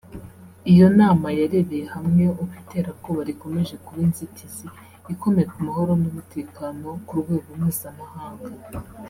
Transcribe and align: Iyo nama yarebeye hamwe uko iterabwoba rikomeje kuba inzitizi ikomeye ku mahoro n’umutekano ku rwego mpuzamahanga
Iyo 0.71 0.87
nama 0.99 1.27
yarebeye 1.39 1.85
hamwe 1.95 2.23
uko 2.41 2.53
iterabwoba 2.61 3.21
rikomeje 3.29 3.75
kuba 3.85 3.99
inzitizi 4.07 4.67
ikomeye 5.13 5.45
ku 5.53 5.59
mahoro 5.67 5.91
n’umutekano 6.01 6.87
ku 7.05 7.11
rwego 7.21 7.49
mpuzamahanga 7.59 8.45